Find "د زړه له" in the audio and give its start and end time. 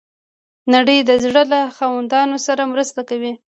1.09-1.61